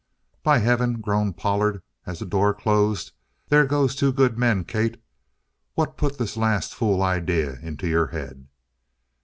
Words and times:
"By 0.41 0.57
heaven!" 0.57 0.99
groaned 0.99 1.37
Pollard 1.37 1.83
as 2.07 2.17
the 2.17 2.25
door 2.25 2.55
closed. 2.55 3.11
"There 3.49 3.67
goes 3.67 3.95
two 3.95 4.11
good 4.11 4.35
men! 4.35 4.63
Kate, 4.65 4.99
what 5.75 5.95
put 5.95 6.17
this 6.17 6.35
last 6.35 6.73
fool 6.73 7.03
idea 7.03 7.59
into 7.61 7.85
your 7.87 8.07
head?" 8.07 8.47